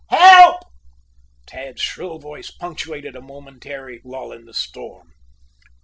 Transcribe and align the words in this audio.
"Help!" 0.09 0.63
Tad's 1.45 1.79
shrill 1.79 2.17
voice 2.17 2.49
punctuated 2.49 3.15
a 3.15 3.21
momentary 3.21 4.01
lull 4.03 4.31
in 4.31 4.45
the 4.45 4.53
storm. 4.55 5.13